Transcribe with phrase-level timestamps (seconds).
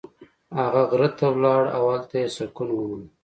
[0.59, 3.05] هغه غره ته لاړ او هلته یې سکون وموند.